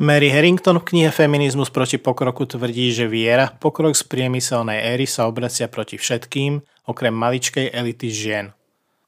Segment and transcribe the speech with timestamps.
[0.00, 5.28] Mary Harrington v knihe Feminizmus proti pokroku tvrdí, že viera pokrok z priemyselnej éry sa
[5.28, 6.56] obracia proti všetkým,
[6.88, 8.56] okrem maličkej elity žien.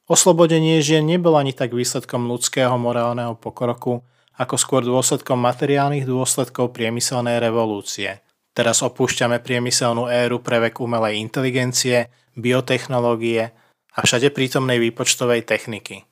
[0.05, 4.05] Oslobodenie žien nebolo ani tak výsledkom ľudského morálneho pokroku,
[4.37, 8.21] ako skôr dôsledkom materiálnych dôsledkov priemyselnej revolúcie.
[8.53, 13.49] Teraz opúšťame priemyselnú éru pre vek umelej inteligencie, biotechnológie
[13.97, 16.05] a všade prítomnej výpočtovej techniky.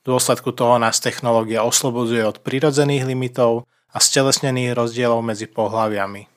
[0.00, 6.34] V dôsledku toho nás technológia oslobodzuje od prirodzených limitov a stelesnených rozdielov medzi pohľaviami.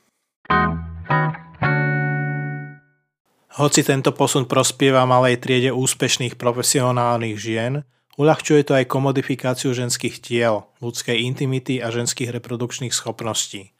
[3.57, 7.81] Hoci tento posun prospieva malej triede úspešných profesionálnych žien,
[8.21, 13.73] uľahčuje to aj komodifikáciu ženských tiel, ľudskej intimity a ženských reprodukčných schopností.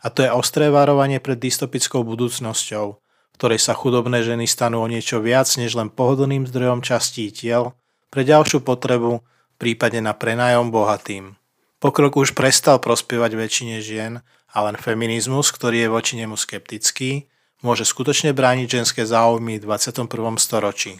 [0.00, 4.88] A to je ostré varovanie pred dystopickou budúcnosťou, v ktorej sa chudobné ženy stanú o
[4.88, 7.76] niečo viac než len pohodlným zdrojom častí tiel
[8.08, 9.20] pre ďalšiu potrebu,
[9.60, 11.36] prípadne na prenájom bohatým.
[11.78, 14.18] Pokrok už prestal prospievať väčšine žien
[14.50, 17.30] a len feminizmus, ktorý je voči nemu skeptický,
[17.62, 20.10] môže skutočne brániť ženské záujmy v 21.
[20.42, 20.98] storočí.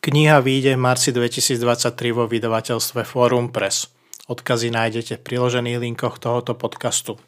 [0.00, 3.92] Kniha vyjde v marci 2023 vo vydavateľstve Forum Press.
[4.32, 7.20] Odkazy nájdete v priložených linkoch tohoto podcastu.